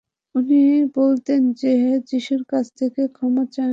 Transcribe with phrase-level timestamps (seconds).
[0.35, 0.61] উনি
[0.95, 1.73] বলতেন যে
[2.09, 3.69] যীশুর কাছ থেকে ক্ষমা চান উনি।